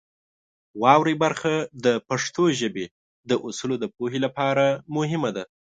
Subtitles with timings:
[0.81, 1.53] واورئ برخه
[1.85, 2.85] د پښتو ژبې
[3.29, 5.43] د اصولو د پوهې لپاره مهمه ده.